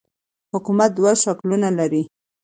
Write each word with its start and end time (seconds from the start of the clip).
حکومت 0.53 0.89
دوه 0.97 1.11
شکلونه 1.23 1.69
لري. 1.79 2.03